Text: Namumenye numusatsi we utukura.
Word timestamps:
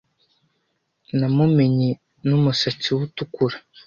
Namumenye 1.17 1.89
numusatsi 2.27 2.87
we 2.95 3.01
utukura. 3.07 3.57